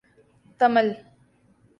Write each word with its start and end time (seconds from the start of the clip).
Tamil 0.59 0.87